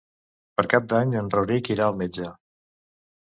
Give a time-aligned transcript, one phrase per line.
[0.59, 2.31] Per Cap d'Any en Rauric irà al metge.